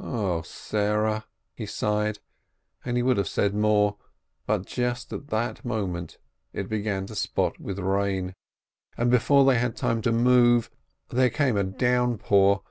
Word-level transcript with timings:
"0 0.00 0.42
Sarah!" 0.42 1.24
he 1.56 1.66
sighed, 1.66 2.20
and 2.84 2.96
he 2.96 3.02
would 3.02 3.16
have 3.16 3.26
said 3.26 3.56
more, 3.56 3.96
but 4.46 4.64
just 4.64 5.12
at 5.12 5.26
that 5.30 5.64
moment 5.64 6.16
it 6.52 6.68
began 6.68 7.06
to 7.06 7.16
spot 7.16 7.58
with 7.58 7.80
rain, 7.80 8.34
and 8.96 9.10
before 9.10 9.44
they 9.44 9.58
had 9.58 9.74
time 9.74 10.00
to 10.02 10.12
move 10.12 10.70
there 11.08 11.28
came 11.28 11.56
a 11.56 11.64
downpour. 11.64 12.62